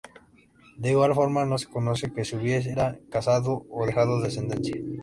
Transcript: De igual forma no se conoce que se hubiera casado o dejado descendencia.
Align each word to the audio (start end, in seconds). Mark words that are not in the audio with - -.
De 0.77 0.89
igual 0.89 1.13
forma 1.13 1.45
no 1.45 1.59
se 1.59 1.67
conoce 1.67 2.11
que 2.11 2.25
se 2.25 2.35
hubiera 2.35 2.97
casado 3.11 3.67
o 3.69 3.85
dejado 3.85 4.19
descendencia. 4.19 4.77